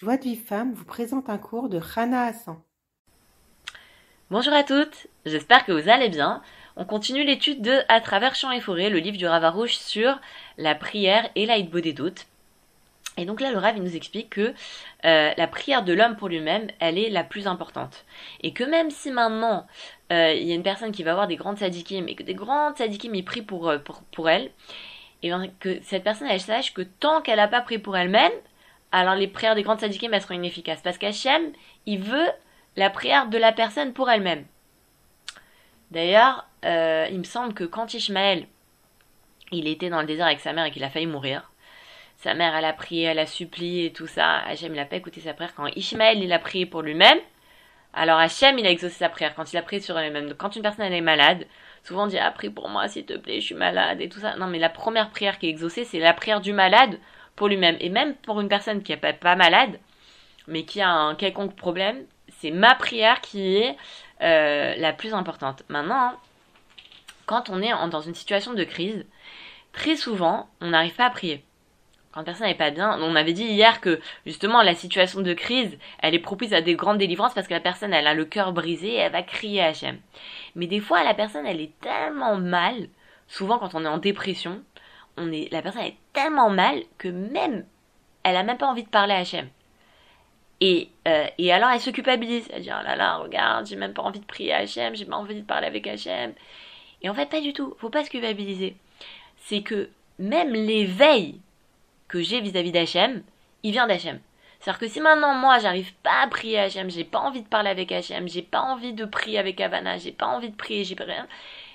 Joie 0.00 0.16
de 0.16 0.22
vie 0.22 0.36
femme 0.36 0.74
vous 0.74 0.84
présente 0.84 1.28
un 1.28 1.38
cours 1.38 1.68
de 1.68 1.76
Rana 1.76 2.26
Hassan. 2.26 2.56
Bonjour 4.30 4.52
à 4.52 4.62
toutes, 4.62 5.08
j'espère 5.26 5.64
que 5.64 5.72
vous 5.72 5.88
allez 5.88 6.08
bien. 6.08 6.40
On 6.76 6.84
continue 6.84 7.24
l'étude 7.24 7.62
de 7.62 7.80
À 7.88 8.00
travers 8.00 8.36
champs 8.36 8.52
et 8.52 8.60
forêts, 8.60 8.90
le 8.90 9.00
livre 9.00 9.16
du 9.16 9.26
Ravarouche 9.26 9.76
sur 9.76 10.20
la 10.56 10.76
prière 10.76 11.28
et 11.34 11.46
l'aïdbo 11.46 11.80
des 11.80 11.94
doutes. 11.94 12.26
Et 13.16 13.24
donc 13.24 13.40
là, 13.40 13.50
le 13.50 13.58
Rav, 13.58 13.76
nous 13.76 13.96
explique 13.96 14.30
que 14.30 14.54
euh, 15.04 15.32
la 15.36 15.46
prière 15.48 15.82
de 15.82 15.94
l'homme 15.94 16.14
pour 16.14 16.28
lui-même, 16.28 16.68
elle 16.78 16.96
est 16.96 17.10
la 17.10 17.24
plus 17.24 17.48
importante. 17.48 18.04
Et 18.42 18.52
que 18.52 18.62
même 18.62 18.92
si 18.92 19.10
maintenant, 19.10 19.66
euh, 20.12 20.32
il 20.32 20.46
y 20.46 20.52
a 20.52 20.54
une 20.54 20.62
personne 20.62 20.92
qui 20.92 21.02
va 21.02 21.10
avoir 21.10 21.26
des 21.26 21.34
grandes 21.34 21.58
sadikim, 21.58 22.06
et 22.06 22.14
que 22.14 22.22
des 22.22 22.34
grandes 22.34 22.76
sadikim, 22.76 23.16
ils 23.16 23.24
prient 23.24 23.42
pour, 23.42 23.68
euh, 23.68 23.78
pour, 23.78 24.02
pour 24.12 24.30
elle, 24.30 24.52
et 25.24 25.30
bien 25.30 25.48
que 25.58 25.80
cette 25.82 26.04
personne, 26.04 26.28
elle 26.30 26.40
sache 26.40 26.72
que 26.72 26.82
tant 26.82 27.20
qu'elle 27.20 27.38
n'a 27.38 27.48
pas 27.48 27.62
prié 27.62 27.80
pour 27.80 27.96
elle-même, 27.96 28.30
alors 28.92 29.14
les 29.14 29.28
prières 29.28 29.54
des 29.54 29.62
grandes 29.62 29.80
sadikim, 29.80 30.12
elles 30.14 30.22
seront 30.22 30.34
inefficaces. 30.34 30.82
Parce 30.82 30.98
qu'Hachem, 30.98 31.52
il 31.86 32.00
veut 32.00 32.28
la 32.76 32.90
prière 32.90 33.28
de 33.28 33.38
la 33.38 33.52
personne 33.52 33.92
pour 33.92 34.10
elle-même. 34.10 34.46
D'ailleurs, 35.90 36.46
euh, 36.64 37.06
il 37.10 37.18
me 37.18 37.24
semble 37.24 37.54
que 37.54 37.64
quand 37.64 37.94
Ishmaël, 37.94 38.46
il 39.52 39.66
était 39.68 39.90
dans 39.90 40.00
le 40.00 40.06
désert 40.06 40.26
avec 40.26 40.40
sa 40.40 40.52
mère 40.52 40.66
et 40.66 40.70
qu'il 40.70 40.84
a 40.84 40.90
failli 40.90 41.06
mourir, 41.06 41.50
sa 42.16 42.34
mère, 42.34 42.54
elle 42.56 42.64
a 42.64 42.72
prié, 42.72 43.04
elle 43.04 43.18
a 43.18 43.26
supplié 43.26 43.86
et 43.86 43.92
tout 43.92 44.08
ça. 44.08 44.38
Hachem, 44.38 44.72
il 44.72 44.76
n'a 44.76 44.84
pas 44.84 44.96
écouté 44.96 45.20
sa 45.20 45.34
prière. 45.34 45.54
Quand 45.54 45.66
Ishmaël, 45.76 46.22
il 46.22 46.32
a 46.32 46.38
prié 46.38 46.66
pour 46.66 46.82
lui-même, 46.82 47.18
alors 47.94 48.18
Hachem, 48.18 48.58
il 48.58 48.66
a 48.66 48.70
exaucé 48.70 48.94
sa 48.96 49.08
prière 49.08 49.34
quand 49.34 49.52
il 49.52 49.56
a 49.56 49.62
prié 49.62 49.80
sur 49.80 49.96
lui-même. 49.96 50.28
Donc 50.28 50.36
quand 50.36 50.54
une 50.56 50.62
personne, 50.62 50.84
elle 50.84 50.94
est 50.94 51.00
malade, 51.00 51.46
souvent 51.84 52.04
on 52.04 52.06
dit, 52.06 52.18
ah, 52.18 52.30
prie 52.32 52.50
pour 52.50 52.68
moi, 52.68 52.88
s'il 52.88 53.06
te 53.06 53.16
plaît, 53.16 53.40
je 53.40 53.46
suis 53.46 53.54
malade 53.54 54.00
et 54.00 54.08
tout 54.08 54.20
ça. 54.20 54.36
Non, 54.36 54.46
mais 54.46 54.58
la 54.58 54.68
première 54.68 55.10
prière 55.10 55.38
qui 55.38 55.46
est 55.46 55.50
exaucée, 55.50 55.84
c'est 55.84 56.00
la 56.00 56.12
prière 56.12 56.40
du 56.40 56.52
malade 56.52 56.98
pour 57.38 57.48
lui-même. 57.48 57.76
Et 57.80 57.88
même 57.88 58.14
pour 58.16 58.40
une 58.40 58.48
personne 58.48 58.82
qui 58.82 58.92
n'est 58.92 58.98
pas, 58.98 59.36
malade, 59.36 59.78
mais 60.46 60.64
qui 60.64 60.82
a 60.82 60.90
un 60.90 61.14
quelconque 61.14 61.56
problème, 61.56 62.04
c'est 62.40 62.50
ma 62.50 62.74
prière 62.74 63.20
qui 63.22 63.56
est 63.56 63.76
euh, 64.20 64.74
la 64.76 64.92
plus 64.92 65.14
importante. 65.14 65.62
Maintenant, 65.68 66.12
quand 67.24 67.48
on 67.48 67.62
est 67.62 67.72
dans 67.90 68.00
une 68.00 68.14
situation 68.14 68.52
de 68.52 68.64
crise, 68.64 69.06
très 69.72 69.96
souvent, 69.96 70.48
on 70.60 70.68
n'arrive 70.68 70.94
pas 70.94 71.06
à 71.06 71.10
prier. 71.10 71.44
Quand 72.12 72.24
personne 72.24 72.46
n'est 72.48 72.54
pas 72.54 72.70
bien, 72.70 72.98
on 73.00 73.14
avait 73.14 73.34
dit 73.34 73.44
hier 73.44 73.80
que 73.80 74.00
justement 74.26 74.62
la 74.62 74.74
situation 74.74 75.20
de 75.20 75.34
crise, 75.34 75.78
elle 76.00 76.14
est 76.14 76.18
propice 76.18 76.52
à 76.52 76.62
des 76.62 76.74
grandes 76.74 76.98
délivrances 76.98 77.34
parce 77.34 77.46
que 77.46 77.54
la 77.54 77.60
personne, 77.60 77.92
elle 77.92 78.06
a 78.06 78.14
le 78.14 78.24
cœur 78.24 78.52
brisé 78.52 78.94
et 78.94 78.96
elle 78.96 79.12
va 79.12 79.22
crier 79.22 79.62
à 79.62 79.66
Hachem. 79.66 79.98
Mais 80.56 80.66
des 80.66 80.80
fois, 80.80 81.04
la 81.04 81.14
personne, 81.14 81.46
elle 81.46 81.60
est 81.60 81.78
tellement 81.80 82.36
mal, 82.36 82.88
souvent 83.28 83.58
quand 83.58 83.74
on 83.74 83.84
est 83.84 83.88
en 83.88 83.98
dépression, 83.98 84.62
on 85.18 85.32
est, 85.32 85.50
la 85.52 85.62
personne 85.62 85.82
est 85.82 85.96
tellement 86.12 86.50
mal 86.50 86.82
que 86.98 87.08
même, 87.08 87.66
elle 88.22 88.36
a 88.36 88.42
même 88.42 88.58
pas 88.58 88.66
envie 88.66 88.84
de 88.84 88.88
parler 88.88 89.14
à 89.14 89.18
Hachem. 89.18 89.48
Et, 90.60 90.88
euh, 91.06 91.26
et 91.38 91.52
alors 91.52 91.70
elle 91.70 91.80
se 91.80 91.90
culpabilise. 91.90 92.48
Elle 92.52 92.62
dit 92.62 92.70
Oh 92.70 92.84
là 92.84 92.96
là, 92.96 93.18
regarde, 93.18 93.66
j'ai 93.66 93.76
même 93.76 93.94
pas 93.94 94.02
envie 94.02 94.20
de 94.20 94.24
prier 94.24 94.52
à 94.52 94.58
Hachem, 94.58 94.96
j'ai 94.96 95.04
pas 95.04 95.16
envie 95.16 95.36
de 95.36 95.46
parler 95.46 95.66
avec 95.66 95.86
Hachem. 95.86 96.32
Et 97.02 97.08
en 97.08 97.14
fait, 97.14 97.28
pas 97.28 97.40
du 97.40 97.52
tout. 97.52 97.74
Faut 97.78 97.90
pas 97.90 98.04
se 98.04 98.10
culpabiliser. 98.10 98.76
C'est 99.36 99.62
que 99.62 99.88
même 100.18 100.52
l'éveil 100.52 101.40
que 102.08 102.20
j'ai 102.22 102.40
vis-à-vis 102.40 102.72
d'Hachem, 102.72 103.22
il 103.62 103.72
vient 103.72 103.86
d'Hachem. 103.86 104.20
C'est-à-dire 104.60 104.80
que 104.80 104.88
si 104.88 105.00
maintenant 105.00 105.34
moi 105.34 105.60
j'arrive 105.60 105.94
pas 106.02 106.22
à 106.22 106.26
prier 106.26 106.58
à 106.58 106.62
Hachem, 106.64 106.90
j'ai 106.90 107.04
pas 107.04 107.20
envie 107.20 107.42
de 107.42 107.48
parler 107.48 107.70
avec 107.70 107.92
Hachem, 107.92 108.28
j'ai 108.28 108.42
pas 108.42 108.60
envie 108.60 108.92
de 108.92 109.04
prier 109.04 109.38
avec 109.38 109.60
Havana, 109.60 109.98
j'ai 109.98 110.10
pas 110.10 110.26
envie 110.26 110.50
de 110.50 110.56
prier, 110.56 110.82
j'ai 110.82 110.96
pas 110.96 111.04
rien. 111.04 111.28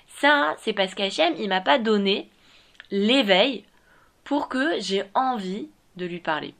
Ça, 0.06 0.54
c'est 0.58 0.74
parce 0.74 0.94
qu'Hachem, 0.94 1.34
il 1.38 1.48
m'a 1.48 1.62
pas 1.62 1.78
donné 1.78 2.28
l'éveil 2.94 3.64
pour 4.22 4.48
que 4.48 4.80
j'ai 4.80 5.02
envie 5.14 5.68
de 5.96 6.06
lui 6.06 6.20
parler. 6.20 6.54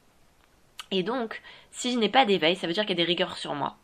Et 0.91 1.01
donc, 1.01 1.41
si 1.71 1.93
je 1.93 1.97
n'ai 1.97 2.09
pas 2.09 2.25
d'éveil, 2.25 2.55
ça 2.55 2.67
veut 2.67 2.73
dire 2.73 2.83
qu'il 2.83 2.97
y 2.97 3.01
a 3.01 3.03
des 3.03 3.07
rigueurs 3.07 3.37
sur 3.37 3.55
moi. 3.55 3.77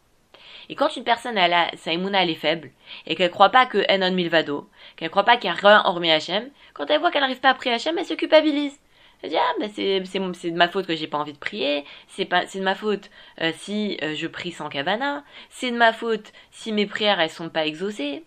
Et 0.69 0.75
quand 0.75 0.95
une 0.95 1.03
personne, 1.03 1.37
elle 1.37 1.53
a, 1.53 1.71
sa 1.77 1.93
imuna, 1.93 2.23
elle 2.23 2.29
est 2.29 2.35
faible, 2.35 2.71
et 3.07 3.15
qu'elle 3.15 3.31
croit 3.31 3.49
pas 3.49 3.65
que 3.65 3.79
Enon 3.89 4.11
Milvado, 4.11 4.69
qu'elle 4.95 5.09
croit 5.09 5.23
pas 5.23 5.37
qu'il 5.37 5.49
y 5.49 5.53
a 5.53 5.55
rien 5.55 5.81
hormis 5.85 6.11
Hachem, 6.11 6.49
quand 6.73 6.89
elle 6.89 6.99
voit 6.99 7.09
qu'elle 7.09 7.21
n'arrive 7.21 7.39
pas 7.39 7.49
à 7.49 7.53
prier 7.53 7.73
Hachem, 7.73 7.97
elle 7.97 8.05
se 8.05 8.13
culpabilise. 8.13 8.77
Elle 9.23 9.29
dit, 9.29 9.37
ah, 9.37 9.53
ben 9.59 9.69
c'est, 9.73 10.03
c'est, 10.05 10.51
de 10.51 10.57
ma 10.57 10.67
faute 10.67 10.87
que 10.87 10.95
j'ai 10.95 11.07
pas 11.07 11.19
envie 11.19 11.33
de 11.33 11.37
prier, 11.37 11.85
c'est 12.09 12.25
pas, 12.25 12.47
c'est 12.47 12.59
de 12.59 12.63
ma 12.63 12.75
faute 12.75 13.09
euh, 13.39 13.51
si 13.55 13.97
euh, 14.01 14.13
je 14.15 14.27
prie 14.27 14.51
sans 14.51 14.67
kavana, 14.67 15.23
c'est 15.49 15.71
de 15.71 15.77
ma 15.77 15.93
faute 15.93 16.33
si 16.51 16.71
mes 16.71 16.85
prières, 16.85 17.19
elles 17.19 17.29
sont 17.29 17.49
pas 17.49 17.65
exaucées. 17.65 18.23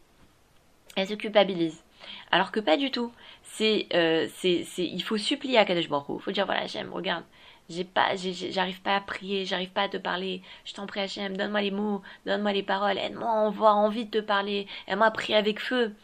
Elle 0.96 1.08
se 1.08 1.14
culpabilise. 1.14 1.82
Alors 2.30 2.52
que 2.52 2.60
pas 2.60 2.76
du 2.76 2.90
tout. 2.90 3.12
C'est, 3.56 3.86
euh, 3.94 4.26
c'est, 4.34 4.64
c'est, 4.64 4.84
il 4.84 5.00
faut 5.00 5.16
supplier 5.16 5.58
à 5.58 5.64
Kadesh 5.64 5.88
Baruch 5.88 6.06
Il 6.18 6.22
faut 6.22 6.32
dire, 6.32 6.44
voilà, 6.44 6.66
j'aime, 6.66 6.92
regarde, 6.92 7.22
j'ai 7.68 7.84
pas, 7.84 8.16
j'arrive 8.16 8.82
pas 8.82 8.96
à 8.96 9.00
prier, 9.00 9.44
j'arrive 9.44 9.70
pas 9.70 9.82
à 9.82 9.88
te 9.88 9.96
parler. 9.96 10.42
Je 10.64 10.74
t'en 10.74 10.86
prie, 10.86 11.00
Hachem, 11.00 11.36
donne-moi 11.36 11.60
les 11.60 11.70
mots, 11.70 12.02
donne-moi 12.26 12.52
les 12.52 12.64
paroles, 12.64 12.98
aide-moi 12.98 13.30
à 13.30 13.46
avoir 13.46 13.76
envie 13.76 14.06
de 14.06 14.10
te 14.10 14.24
parler, 14.24 14.66
aide-moi 14.88 15.06
à 15.06 15.10
prier 15.12 15.36
avec 15.36 15.60
feu. 15.60 15.94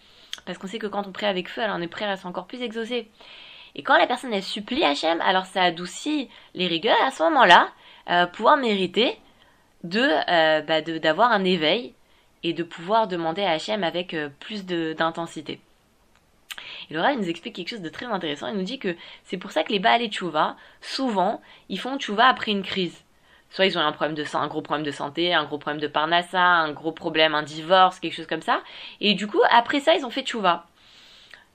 Parce 0.46 0.58
qu'on 0.58 0.68
sait 0.68 0.78
que 0.78 0.86
quand 0.86 1.08
on 1.08 1.12
prie 1.12 1.26
avec 1.26 1.48
feu, 1.48 1.62
alors 1.62 1.76
on 1.76 1.82
est 1.82 2.02
à 2.02 2.12
être 2.12 2.26
encore 2.26 2.46
plus 2.46 2.62
exaucé. 2.62 3.10
Et 3.74 3.82
quand 3.82 3.98
la 3.98 4.06
personne 4.06 4.32
elle 4.32 4.44
supplie 4.44 4.84
Hachem, 4.84 5.20
alors 5.20 5.46
ça 5.46 5.62
adoucit 5.62 6.28
les 6.54 6.68
rigueurs, 6.68 7.02
à 7.02 7.10
ce 7.10 7.24
moment-là, 7.24 7.70
euh, 8.10 8.26
pouvoir 8.26 8.58
mériter 8.58 9.18
de, 9.82 10.00
euh, 10.00 10.62
bah 10.62 10.82
d'avoir 10.82 11.32
un 11.32 11.42
éveil 11.42 11.94
et 12.44 12.52
de 12.52 12.62
pouvoir 12.62 13.08
demander 13.08 13.42
à 13.42 13.50
Hachem 13.50 13.82
avec 13.82 14.14
plus 14.38 14.64
d'intensité. 14.66 15.60
Et 16.90 16.94
Laura, 16.94 17.12
il 17.12 17.18
nous 17.18 17.28
explique 17.28 17.56
quelque 17.56 17.68
chose 17.68 17.82
de 17.82 17.88
très 17.88 18.06
intéressant. 18.06 18.46
Il 18.48 18.56
nous 18.56 18.62
dit 18.62 18.78
que 18.78 18.96
c'est 19.24 19.36
pour 19.36 19.50
ça 19.50 19.64
que 19.64 19.72
les 19.72 19.78
Baal 19.78 20.02
et 20.02 20.08
Tchouva, 20.08 20.56
souvent, 20.80 21.40
ils 21.68 21.78
font 21.78 21.98
Tchouva 21.98 22.26
après 22.26 22.52
une 22.52 22.62
crise. 22.62 23.04
Soit 23.50 23.66
ils 23.66 23.76
ont 23.76 23.80
un 23.80 23.92
problème 23.92 24.14
de 24.14 24.24
un 24.36 24.46
gros 24.46 24.62
problème 24.62 24.86
de 24.86 24.92
santé, 24.92 25.34
un 25.34 25.44
gros 25.44 25.58
problème 25.58 25.80
de 25.80 25.88
parnassa, 25.88 26.40
un 26.40 26.72
gros 26.72 26.92
problème, 26.92 27.34
un 27.34 27.42
divorce, 27.42 27.98
quelque 27.98 28.14
chose 28.14 28.28
comme 28.28 28.42
ça. 28.42 28.62
Et 29.00 29.14
du 29.14 29.26
coup, 29.26 29.40
après 29.50 29.80
ça, 29.80 29.94
ils 29.96 30.06
ont 30.06 30.10
fait 30.10 30.22
Tchouva. 30.22 30.69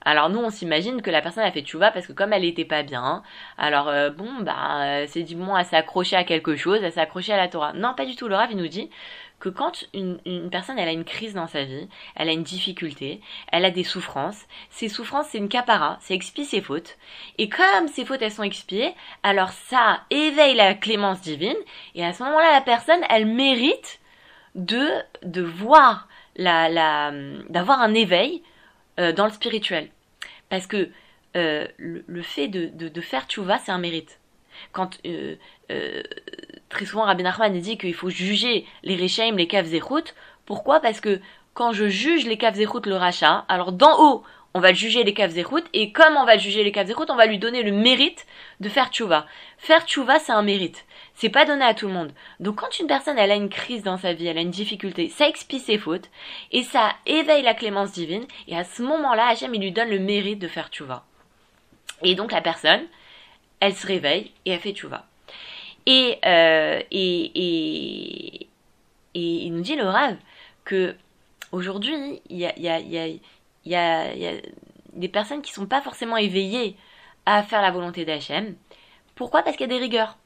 Alors 0.05 0.29
nous, 0.29 0.39
on 0.39 0.51
s'imagine 0.51 1.01
que 1.01 1.09
la 1.09 1.21
personne 1.21 1.43
a 1.43 1.51
fait 1.51 1.63
tchouva 1.63 1.89
parce 1.89 2.05
que 2.05 2.13
comme 2.13 2.31
elle 2.31 2.45
était 2.45 2.63
pas 2.63 2.83
bien, 2.83 3.23
alors 3.57 3.89
euh, 3.89 4.11
bon, 4.11 4.29
bah, 4.41 4.83
euh, 4.83 5.05
c'est 5.09 5.23
du 5.23 5.35
bon, 5.35 5.57
elle 5.57 5.65
s'est 5.65 5.75
accrochée 5.75 6.15
à 6.15 6.23
quelque 6.23 6.55
chose, 6.55 6.79
s'est 6.79 6.99
accrochée 6.99 7.33
à 7.33 7.37
la 7.37 7.47
Torah. 7.47 7.73
Non, 7.73 7.95
pas 7.95 8.05
du 8.05 8.15
tout. 8.15 8.27
Le 8.27 8.35
Rav, 8.35 8.53
nous 8.55 8.67
dit 8.67 8.91
que 9.39 9.49
quand 9.49 9.85
une, 9.93 10.19
une, 10.25 10.49
personne 10.49 10.79
elle 10.79 10.87
a 10.87 10.93
une 10.93 11.03
crise 11.03 11.33
dans 11.33 11.47
sa 11.47 11.63
vie, 11.63 11.89
elle 12.15 12.29
a 12.29 12.31
une 12.31 12.43
difficulté, 12.43 13.19
elle 13.51 13.65
a 13.65 13.71
des 13.71 13.83
souffrances, 13.83 14.45
ces 14.69 14.89
souffrances 14.89 15.27
c'est 15.31 15.39
une 15.39 15.49
capara, 15.49 15.97
c'est 16.01 16.13
expier 16.13 16.45
ses 16.45 16.61
fautes. 16.61 16.97
Et 17.37 17.49
comme 17.49 17.87
ces 17.87 18.05
fautes 18.05 18.21
elles 18.21 18.31
sont 18.31 18.43
expiées, 18.43 18.93
alors 19.23 19.49
ça 19.49 20.01
éveille 20.09 20.55
la 20.55 20.73
clémence 20.75 21.21
divine 21.21 21.57
et 21.95 22.05
à 22.05 22.13
ce 22.13 22.23
moment-là 22.23 22.53
la 22.53 22.61
personne 22.61 23.01
elle 23.09 23.25
mérite 23.25 23.99
de 24.53 24.87
de 25.23 25.41
voir 25.41 26.07
la 26.37 26.69
la 26.69 27.11
d'avoir 27.49 27.81
un 27.81 27.93
éveil 27.93 28.41
euh, 28.99 29.11
dans 29.11 29.25
le 29.25 29.31
spirituel. 29.31 29.89
Parce 30.49 30.67
que 30.67 30.89
euh, 31.35 31.67
le, 31.77 32.21
fait 32.21 32.47
de, 32.47 33.01
faire 33.01 33.25
tchouva, 33.27 33.57
c'est 33.57 33.71
un 33.71 33.77
mérite. 33.77 34.19
Quand 34.71 34.97
euh, 35.05 35.35
euh, 35.69 36.01
très 36.69 36.85
souvent 36.85 37.03
Rabbi 37.03 37.23
Nachman 37.23 37.51
dit 37.59 37.77
qu'il 37.77 37.93
faut 37.93 38.09
juger 38.09 38.65
les 38.83 38.95
Rechaim, 38.95 39.35
les 39.35 39.79
routes. 39.79 40.15
Pourquoi? 40.45 40.79
Parce 40.79 41.01
que 41.01 41.19
quand 41.53 41.73
je 41.73 41.87
juge 41.87 42.25
les 42.25 42.65
routes, 42.65 42.85
le 42.85 42.95
rachat, 42.95 43.45
alors 43.49 43.73
d'en 43.73 43.99
haut, 44.01 44.23
on 44.53 44.61
va 44.61 44.71
juger 44.71 45.03
les 45.03 45.43
routes, 45.43 45.65
et 45.73 45.91
comme 45.91 46.15
on 46.15 46.23
va 46.23 46.37
juger 46.37 46.63
les 46.63 46.93
routes, 46.93 47.09
on 47.09 47.17
va 47.17 47.25
lui 47.25 47.39
donner 47.39 47.63
le 47.63 47.73
mérite 47.73 48.25
de 48.61 48.69
faire 48.69 48.89
tchouva. 48.89 49.25
Faire 49.57 49.85
tchouva, 49.85 50.19
c'est 50.19 50.31
un 50.31 50.43
mérite. 50.43 50.85
C'est 51.15 51.29
pas 51.29 51.45
donné 51.45 51.63
à 51.63 51.73
tout 51.73 51.87
le 51.87 51.93
monde. 51.93 52.11
Donc 52.39 52.57
quand 52.57 52.77
une 52.79 52.87
personne, 52.87 53.17
elle 53.17 53.31
a 53.31 53.35
une 53.35 53.49
crise 53.49 53.83
dans 53.83 53.97
sa 53.97 54.13
vie, 54.13 54.27
elle 54.27 54.37
a 54.37 54.41
une 54.41 54.51
difficulté, 54.51 55.09
ça 55.09 55.29
expie 55.29 55.59
ses 55.59 55.77
fautes, 55.77 56.09
et 56.51 56.63
ça 56.63 56.93
éveille 57.05 57.41
la 57.41 57.53
clémence 57.53 57.93
divine, 57.93 58.25
et 58.47 58.57
à 58.57 58.65
ce 58.65 58.81
moment-là, 58.81 59.27
Hachem, 59.27 59.55
il 59.55 59.61
lui 59.61 59.71
donne 59.71 59.89
le 59.89 59.99
mérite 59.99 60.39
de 60.39 60.49
faire 60.49 60.69
tchouva. 60.69 61.05
Et 62.03 62.15
donc 62.15 62.33
la 62.33 62.41
personne, 62.41 62.85
elle 63.61 63.73
se 63.73 63.87
réveille 63.87 64.31
et 64.45 64.51
elle 64.51 64.59
fait 64.59 64.73
tchouva. 64.73 65.05
Et, 65.85 66.17
euh, 66.25 66.81
et, 66.91 67.31
et, 67.35 68.47
et, 69.13 69.45
il 69.45 69.53
nous 69.53 69.61
dit 69.61 69.75
le 69.75 69.87
rêve 69.87 70.17
que 70.65 70.95
aujourd'hui, 71.51 72.21
il 72.29 72.37
y 72.37 72.45
a, 72.45 72.57
y, 72.59 72.67
a, 72.67 72.79
y, 72.79 72.97
a, 72.97 73.07
y, 73.07 73.75
a, 73.75 74.15
y 74.15 74.27
a 74.27 74.31
des 74.93 75.07
personnes 75.07 75.41
qui 75.41 75.53
sont 75.53 75.67
pas 75.67 75.81
forcément 75.81 76.17
éveillées 76.17 76.75
à 77.25 77.43
faire 77.43 77.61
la 77.61 77.71
volonté 77.71 78.03
d'Hachem. 78.03 78.55
Pourquoi? 79.15 79.43
Parce 79.43 79.55
qu'il 79.55 79.69
y 79.69 79.69
a 79.69 79.73
des 79.73 79.81
rigueurs. 79.81 80.17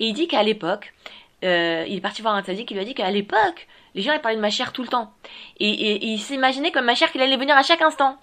Et 0.00 0.06
il 0.06 0.12
dit 0.12 0.28
qu'à 0.28 0.42
l'époque, 0.42 0.92
euh, 1.44 1.84
il 1.86 1.96
est 1.96 2.00
parti 2.00 2.22
voir 2.22 2.34
un 2.34 2.42
tzaddik 2.42 2.66
qui 2.66 2.74
lui 2.74 2.80
a 2.80 2.84
dit 2.84 2.94
qu'à 2.94 3.10
l'époque, 3.10 3.68
les 3.94 4.02
gens 4.02 4.12
ils 4.12 4.20
parlaient 4.20 4.36
de 4.36 4.42
ma 4.42 4.50
chère 4.50 4.72
tout 4.72 4.82
le 4.82 4.88
temps. 4.88 5.12
Et, 5.60 6.06
il 6.06 6.18
s'imaginait 6.18 6.70
comme 6.70 6.84
ma 6.84 6.94
chère 6.94 7.10
qu'il 7.12 7.20
allait 7.20 7.36
venir 7.36 7.56
à 7.56 7.62
chaque 7.62 7.82
instant. 7.82 8.18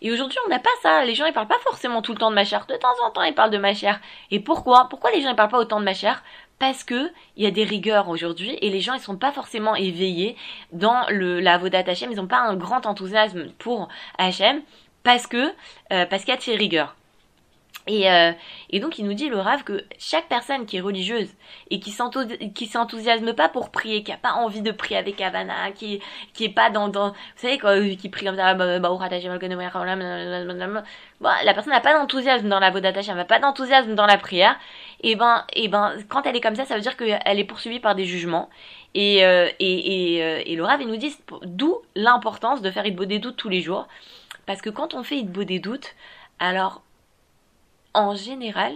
Et 0.00 0.12
aujourd'hui, 0.12 0.38
on 0.46 0.48
n'a 0.48 0.60
pas 0.60 0.70
ça. 0.82 1.04
Les 1.04 1.14
gens, 1.14 1.26
ils 1.26 1.32
parlent 1.32 1.48
pas 1.48 1.58
forcément 1.64 2.02
tout 2.02 2.12
le 2.12 2.18
temps 2.18 2.30
de 2.30 2.34
ma 2.34 2.44
chère. 2.44 2.66
De 2.66 2.76
temps 2.76 2.94
en 3.04 3.10
temps, 3.10 3.22
ils 3.22 3.34
parlent 3.34 3.50
de 3.50 3.58
ma 3.58 3.74
chère. 3.74 4.00
Et 4.30 4.38
pourquoi? 4.38 4.86
Pourquoi 4.88 5.10
les 5.10 5.20
gens, 5.20 5.30
ils 5.30 5.36
parlent 5.36 5.50
pas 5.50 5.58
autant 5.58 5.80
de 5.80 5.84
ma 5.84 5.94
chère 5.94 6.22
parce 6.58 6.84
que 6.84 7.10
il 7.36 7.44
y 7.44 7.46
a 7.46 7.50
des 7.50 7.64
rigueurs 7.64 8.08
aujourd'hui 8.08 8.58
et 8.60 8.70
les 8.70 8.80
gens 8.80 8.94
ils 8.94 9.00
sont 9.00 9.16
pas 9.16 9.32
forcément 9.32 9.76
éveillés 9.76 10.36
dans 10.72 11.06
le 11.08 11.40
la 11.40 11.56
Vodat 11.56 11.84
Hachem, 11.86 12.10
ils 12.10 12.20
ont 12.20 12.26
pas 12.26 12.40
un 12.40 12.56
grand 12.56 12.84
enthousiasme 12.86 13.50
pour 13.58 13.88
Hachem 14.18 14.62
parce 15.04 15.26
que 15.26 15.52
euh, 15.92 16.06
parce 16.06 16.24
qu'il 16.24 16.30
y 16.30 16.36
a 16.36 16.36
de 16.36 16.42
ces 16.42 16.56
rigueurs. 16.56 16.96
Et, 17.88 18.10
euh, 18.10 18.32
et, 18.68 18.80
donc 18.80 18.98
il 18.98 19.06
nous 19.06 19.14
dit 19.14 19.30
le 19.30 19.38
Rav 19.38 19.64
que 19.64 19.82
chaque 19.98 20.28
personne 20.28 20.66
qui 20.66 20.76
est 20.76 20.80
religieuse 20.80 21.30
et 21.70 21.80
qui 21.80 21.90
s'enthousiasme 21.90 23.32
pas 23.32 23.48
pour 23.48 23.70
prier, 23.70 24.02
qui 24.02 24.12
a 24.12 24.18
pas 24.18 24.32
envie 24.32 24.60
de 24.60 24.70
prier 24.70 24.98
avec 24.98 25.18
Havana, 25.22 25.72
qui 25.72 26.00
qui 26.34 26.44
est 26.44 26.50
pas 26.50 26.68
dans, 26.68 26.88
dans 26.88 27.08
vous 27.10 27.14
savez 27.36 27.58
quoi, 27.58 27.80
qui 27.80 28.08
prie 28.10 28.26
comme 28.26 28.36
ça, 28.36 28.52
bah, 28.54 28.78
bah, 31.20 31.36
la 31.44 31.54
personne 31.54 31.72
n'a 31.72 31.80
pas 31.80 31.94
d'enthousiasme 31.98 32.48
dans 32.48 32.60
la 32.60 32.70
Vodat 32.70 32.90
elle 32.90 33.16
n'a 33.16 33.24
pas 33.24 33.38
d'enthousiasme 33.38 33.94
dans 33.94 34.06
la 34.06 34.18
prière. 34.18 34.56
Et 35.00 35.16
ben 35.16 35.44
et 35.54 35.68
ben 35.68 35.94
quand 36.08 36.26
elle 36.26 36.36
est 36.36 36.40
comme 36.40 36.56
ça, 36.56 36.66
ça 36.66 36.74
veut 36.74 36.82
dire 36.82 36.96
qu'elle 36.96 37.38
est 37.38 37.44
poursuivie 37.44 37.80
par 37.80 37.94
des 37.94 38.04
jugements. 38.04 38.50
Et 38.94 39.24
euh, 39.24 39.48
et, 39.58 40.16
et, 40.16 40.22
euh, 40.22 40.42
et 40.44 40.56
le 40.56 40.64
Rav 40.64 40.80
il 40.82 40.88
nous 40.88 40.96
dit 40.96 41.16
d'où 41.42 41.78
l'importance 41.94 42.60
de 42.60 42.70
faire 42.70 42.86
Idbo 42.86 43.06
des 43.06 43.18
doutes 43.18 43.36
tous 43.36 43.48
les 43.48 43.62
jours, 43.62 43.88
parce 44.46 44.60
que 44.60 44.70
quand 44.70 44.94
on 44.94 45.02
fait 45.02 45.16
Idbo 45.16 45.44
des 45.44 45.58
doutes, 45.58 45.94
alors 46.38 46.82
en 47.94 48.14
général, 48.14 48.74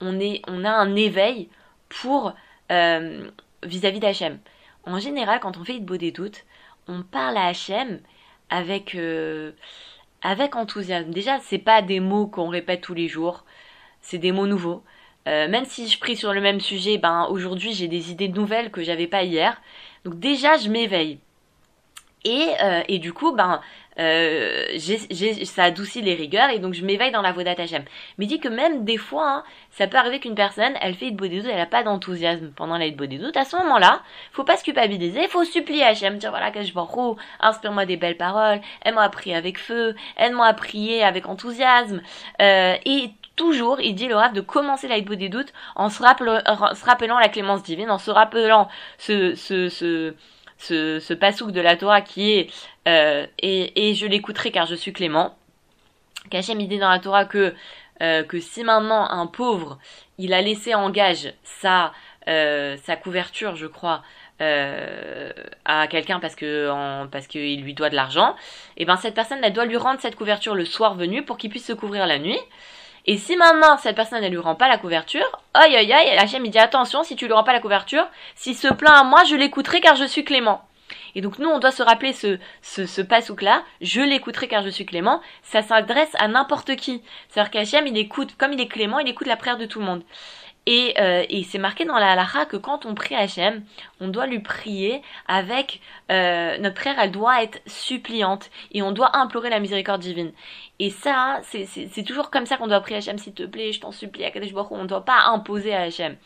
on, 0.00 0.18
est, 0.20 0.42
on 0.48 0.64
a 0.64 0.70
un 0.70 0.96
éveil 0.96 1.48
pour 1.88 2.34
euh, 2.70 3.30
vis-à-vis 3.62 4.00
d'Hachem. 4.00 4.38
En 4.84 4.98
général, 4.98 5.40
quand 5.40 5.56
on 5.56 5.64
fait 5.64 5.78
beau 5.80 5.96
des 5.96 6.12
doutes, 6.12 6.44
on 6.88 7.02
parle 7.02 7.36
à 7.36 7.46
Hachem 7.46 8.00
avec, 8.48 8.94
euh, 8.94 9.52
avec 10.22 10.56
enthousiasme. 10.56 11.10
Déjà, 11.10 11.38
c'est 11.40 11.58
pas 11.58 11.82
des 11.82 12.00
mots 12.00 12.26
qu'on 12.26 12.48
répète 12.48 12.80
tous 12.80 12.94
les 12.94 13.08
jours, 13.08 13.44
c'est 14.00 14.18
des 14.18 14.32
mots 14.32 14.46
nouveaux. 14.46 14.82
Euh, 15.28 15.48
même 15.48 15.66
si 15.66 15.86
je 15.86 15.98
prie 15.98 16.16
sur 16.16 16.32
le 16.32 16.40
même 16.40 16.60
sujet, 16.60 16.96
ben 16.96 17.26
aujourd'hui 17.28 17.74
j'ai 17.74 17.88
des 17.88 18.10
idées 18.10 18.28
nouvelles 18.28 18.70
que 18.70 18.82
j'avais 18.82 19.06
pas 19.06 19.22
hier. 19.22 19.60
Donc 20.04 20.18
déjà 20.18 20.56
je 20.56 20.70
m'éveille. 20.70 21.18
Et, 22.24 22.48
et 22.88 22.98
du 22.98 23.14
coup, 23.14 23.32
ben 23.32 23.62
euh, 23.98 24.78
ça 25.44 25.64
adoucit 25.64 26.00
les 26.00 26.14
rigueurs 26.14 26.50
et 26.50 26.58
donc 26.58 26.74
je 26.74 26.84
m'éveille 26.84 27.12
dans 27.12 27.22
la 27.22 27.32
voie 27.32 27.42
Hashem. 27.44 27.82
Mais 28.18 28.26
dit 28.26 28.40
que 28.40 28.48
même 28.48 28.84
des 28.84 28.96
fois, 28.96 29.28
hein, 29.28 29.44
ça 29.70 29.86
peut 29.86 29.96
arriver 29.96 30.20
qu'une 30.20 30.34
personne, 30.34 30.72
elle 30.80 30.94
fait 30.94 31.10
de 31.10 31.16
doute, 31.16 31.46
elle 31.50 31.60
a 31.60 31.66
pas 31.66 31.82
d'enthousiasme 31.82 32.52
pendant 32.54 32.78
la 32.78 32.90
doute. 32.90 33.36
À 33.36 33.44
ce 33.44 33.56
moment-là, 33.56 34.02
faut 34.32 34.44
pas 34.44 34.56
se 34.56 34.64
culpabiliser, 34.64 35.22
il 35.22 35.28
faut 35.28 35.44
supplier 35.44 35.84
Hachem, 35.84 36.18
dire 36.18 36.30
voilà 36.30 36.50
que 36.50 36.62
je 36.62 36.72
vois 36.72 36.88
inspire-moi 37.40 37.84
des 37.86 37.96
belles 37.96 38.16
paroles, 38.16 38.60
aide-moi 38.84 39.02
à 39.02 39.08
prier 39.08 39.34
avec 39.34 39.58
feu, 39.58 39.94
aide-moi 40.16 40.46
à 40.46 40.54
prier 40.54 41.02
avec 41.02 41.26
enthousiasme. 41.26 42.00
Euh, 42.40 42.76
et 42.84 43.10
toujours, 43.36 43.80
il 43.80 43.94
dit 43.94 44.06
le 44.06 44.16
rêve 44.16 44.32
de 44.32 44.40
commencer 44.40 44.88
la 44.88 45.00
des 45.00 45.28
doutes 45.28 45.52
en 45.74 45.88
se, 45.88 46.02
rappelant, 46.02 46.40
se 46.74 46.84
rappelant 46.84 47.18
la 47.18 47.28
clémence 47.28 47.62
divine, 47.62 47.90
en 47.90 47.98
se 47.98 48.10
rappelant 48.10 48.68
ce, 48.98 49.34
ce, 49.34 49.68
ce 49.68 50.14
ce, 50.60 51.00
ce 51.00 51.14
pasouk 51.14 51.52
de 51.52 51.60
la 51.60 51.76
Torah 51.76 52.02
qui 52.02 52.32
est 52.32 52.50
euh, 52.86 53.26
et, 53.38 53.88
et, 53.88 53.94
je 53.94 54.06
l'écouterai 54.06 54.50
car 54.50 54.66
je 54.66 54.74
suis 54.74 54.92
clément. 54.92 55.36
Qu'Hachem 56.30 56.58
dit 56.58 56.78
dans 56.78 56.90
la 56.90 56.98
Torah 56.98 57.24
que 57.24 57.54
euh, 58.02 58.22
que 58.22 58.40
si 58.40 58.62
maintenant 58.62 59.08
un 59.10 59.26
pauvre 59.26 59.78
il 60.18 60.32
a 60.32 60.42
laissé 60.42 60.74
en 60.74 60.90
gage 60.90 61.32
sa 61.42 61.92
euh, 62.28 62.76
sa 62.84 62.96
couverture, 62.96 63.56
je 63.56 63.66
crois, 63.66 64.02
euh, 64.42 65.32
à 65.64 65.86
quelqu'un 65.86 66.20
parce 66.20 66.36
que 66.36 66.70
en, 66.70 67.08
parce 67.08 67.26
qu'il 67.26 67.62
lui 67.62 67.72
doit 67.72 67.88
de 67.88 67.96
l'argent, 67.96 68.36
et 68.76 68.82
eh 68.82 68.84
ben 68.84 68.96
cette 68.96 69.14
personne 69.14 69.38
elle 69.42 69.54
doit 69.54 69.64
lui 69.64 69.78
rendre 69.78 70.00
cette 70.00 70.16
couverture 70.16 70.54
le 70.54 70.66
soir 70.66 70.94
venu 70.94 71.24
pour 71.24 71.38
qu'il 71.38 71.50
puisse 71.50 71.66
se 71.66 71.72
couvrir 71.72 72.06
la 72.06 72.18
nuit. 72.18 72.38
Et 73.06 73.18
si 73.18 73.36
maintenant 73.36 73.78
cette 73.78 73.96
personne 73.96 74.22
ne 74.22 74.28
lui 74.28 74.38
rend 74.38 74.54
pas 74.54 74.68
la 74.68 74.78
couverture, 74.78 75.24
aïe 75.54 75.76
aïe 75.76 75.92
aïe, 75.92 76.40
il 76.44 76.50
dit 76.50 76.58
attention, 76.58 77.02
si 77.02 77.16
tu 77.16 77.26
lui 77.26 77.32
rends 77.32 77.44
pas 77.44 77.52
la 77.52 77.60
couverture, 77.60 78.06
s'il 78.34 78.56
se 78.56 78.68
plaint 78.68 78.96
à 78.96 79.04
moi, 79.04 79.24
je 79.24 79.36
l'écouterai 79.36 79.80
car 79.80 79.96
je 79.96 80.04
suis 80.04 80.24
clément. 80.24 80.62
Et 81.14 81.20
donc 81.20 81.38
nous, 81.38 81.48
on 81.48 81.58
doit 81.58 81.70
se 81.70 81.82
rappeler 81.82 82.12
ce, 82.12 82.38
ce, 82.62 82.86
ce 82.86 83.02
pasouk-là, 83.02 83.62
je 83.80 84.00
l'écouterai 84.00 84.48
car 84.48 84.62
je 84.62 84.68
suis 84.68 84.86
clément, 84.86 85.20
ça 85.42 85.62
s'adresse 85.62 86.14
à 86.18 86.28
n'importe 86.28 86.76
qui. 86.76 87.02
C'est-à-dire 87.28 87.50
qu'Hachem, 87.50 87.86
il 87.86 87.96
écoute, 87.98 88.36
comme 88.36 88.52
il 88.52 88.60
est 88.60 88.68
clément, 88.68 88.98
il 88.98 89.08
écoute 89.08 89.26
la 89.26 89.36
prière 89.36 89.58
de 89.58 89.66
tout 89.66 89.80
le 89.80 89.86
monde. 89.86 90.02
Et, 90.66 90.94
euh, 91.00 91.24
et 91.28 91.42
c'est 91.42 91.58
marqué 91.58 91.84
dans 91.84 91.98
la 91.98 92.12
halakha 92.12 92.44
que 92.44 92.56
quand 92.56 92.84
on 92.84 92.94
prie 92.94 93.14
Hachem, 93.14 93.64
on 94.00 94.08
doit 94.08 94.26
lui 94.26 94.40
prier 94.40 95.02
avec 95.26 95.80
euh, 96.10 96.58
notre 96.58 96.74
prière, 96.74 96.96
elle 97.00 97.10
doit 97.10 97.42
être 97.42 97.60
suppliante 97.66 98.50
et 98.72 98.82
on 98.82 98.92
doit 98.92 99.16
implorer 99.16 99.50
la 99.50 99.58
miséricorde 99.58 100.00
divine. 100.00 100.32
Et 100.78 100.90
ça, 100.90 101.40
c'est 101.42 102.04
toujours 102.04 102.30
comme 102.30 102.46
ça 102.46 102.56
qu'on 102.56 102.66
doit 102.66 102.80
prier 102.80 102.98
Hachem, 102.98 103.18
s'il 103.18 103.32
te 103.32 103.42
plaît, 103.44 103.72
je 103.72 103.80
t'en 103.80 103.90
supplie, 103.90 104.24
Akadosh 104.24 104.52
Baruch 104.52 104.70
on 104.72 104.82
ne 104.82 104.88
doit 104.88 105.04
pas 105.04 105.24
imposer 105.26 105.74
à 105.74 105.82
Hachem. 105.82 106.16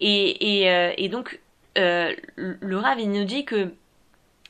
Et, 0.00 0.62
et, 0.62 0.70
euh, 0.70 0.92
et 0.96 1.08
donc, 1.08 1.40
euh, 1.76 2.14
le 2.36 2.78
Rav, 2.78 3.00
il 3.00 3.10
nous 3.10 3.24
dit 3.24 3.44
que 3.44 3.72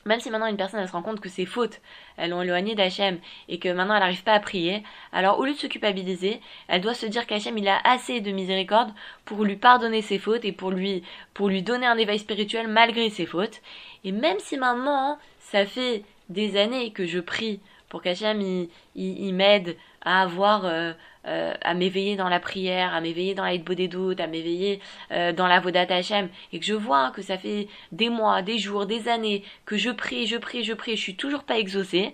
même 0.07 0.19
si 0.19 0.29
maintenant 0.29 0.47
une 0.47 0.57
personne 0.57 0.79
elle 0.79 0.87
se 0.87 0.93
rend 0.93 1.01
compte 1.01 1.19
que 1.19 1.29
ses 1.29 1.45
fautes, 1.45 1.81
elles 2.17 2.31
l'ont 2.31 2.41
éloignée 2.41 2.75
d'Hachem 2.75 3.19
et 3.49 3.59
que 3.59 3.69
maintenant 3.69 3.95
elle 3.95 4.01
n'arrive 4.01 4.23
pas 4.23 4.33
à 4.33 4.39
prier, 4.39 4.83
alors 5.11 5.39
au 5.39 5.45
lieu 5.45 5.53
de 5.53 5.57
se 5.57 5.67
culpabiliser, 5.67 6.41
elle 6.67 6.81
doit 6.81 6.93
se 6.93 7.05
dire 7.05 7.27
qu'Hachem 7.27 7.57
il 7.57 7.67
a 7.67 7.79
assez 7.83 8.21
de 8.21 8.31
miséricorde 8.31 8.91
pour 9.25 9.43
lui 9.43 9.55
pardonner 9.55 10.01
ses 10.01 10.19
fautes 10.19 10.45
et 10.45 10.51
pour 10.51 10.71
lui, 10.71 11.03
pour 11.33 11.49
lui 11.49 11.61
donner 11.61 11.85
un 11.85 11.97
éveil 11.97 12.19
spirituel 12.19 12.67
malgré 12.67 13.09
ses 13.09 13.25
fautes. 13.25 13.61
Et 14.03 14.11
même 14.11 14.39
si 14.39 14.57
maintenant 14.57 15.19
ça 15.39 15.65
fait 15.65 16.03
des 16.29 16.57
années 16.57 16.91
que 16.91 17.05
je 17.05 17.19
prie 17.19 17.59
pour 17.89 18.01
qu'Hachem 18.01 18.41
il, 18.41 18.69
il, 18.95 19.33
m'aide 19.33 19.77
à 20.01 20.21
avoir 20.21 20.65
euh, 20.65 20.93
euh, 21.27 21.53
à 21.61 21.73
m'éveiller 21.73 22.15
dans 22.15 22.29
la 22.29 22.39
prière, 22.39 22.93
à 22.93 23.01
m'éveiller 23.01 23.33
dans 23.33 23.43
la 23.43 23.57
des 23.57 23.87
doutes, 23.89 24.21
à 24.21 24.27
m'éveiller 24.27 24.79
euh, 25.11 25.33
dans 25.33 25.47
la 25.47 25.59
Vodat 25.59 25.85
Hashem, 25.89 26.29
et 26.53 26.59
que 26.59 26.65
je 26.65 26.73
vois 26.73 27.11
que 27.11 27.21
ça 27.21 27.37
fait 27.37 27.67
des 27.91 28.09
mois, 28.09 28.41
des 28.41 28.57
jours, 28.57 28.85
des 28.85 29.09
années 29.09 29.43
que 29.65 29.75
je 29.75 29.89
prie, 29.89 30.25
je 30.25 30.37
prie, 30.37 30.63
je 30.63 30.73
prie, 30.73 30.95
je 30.95 31.01
suis 31.01 31.15
toujours 31.17 31.43
pas 31.43 31.57
exaucée, 31.59 32.13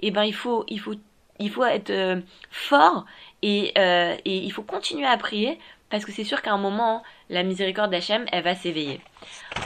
et 0.00 0.08
eh 0.08 0.10
ben 0.10 0.24
il 0.24 0.32
faut, 0.32 0.64
il 0.68 0.80
faut, 0.80 0.94
il 1.40 1.50
faut 1.50 1.64
être 1.64 1.90
euh, 1.90 2.20
fort 2.50 3.04
et, 3.42 3.74
et 3.76 4.36
il 4.36 4.50
faut 4.50 4.62
continuer 4.62 5.06
à 5.06 5.18
prier 5.18 5.58
parce 5.90 6.06
que 6.06 6.12
c'est 6.12 6.24
sûr 6.24 6.40
qu'à 6.40 6.52
un 6.52 6.58
moment, 6.58 7.02
la 7.28 7.42
miséricorde 7.42 7.90
d'Hachem, 7.90 8.24
elle 8.32 8.42
va 8.42 8.54
s'éveiller. 8.54 9.00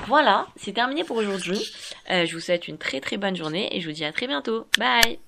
Voilà, 0.08 0.48
c'est 0.56 0.72
terminé 0.72 1.04
pour 1.04 1.16
aujourd'hui. 1.16 1.64
je 2.08 2.32
vous 2.32 2.40
souhaite 2.40 2.66
une 2.66 2.78
très 2.78 3.00
très 3.00 3.16
bonne 3.16 3.36
journée 3.36 3.74
et 3.76 3.80
je 3.80 3.86
vous 3.86 3.94
dis 3.94 4.04
à 4.04 4.12
très 4.12 4.26
bientôt. 4.26 4.66
Bye 4.76 5.27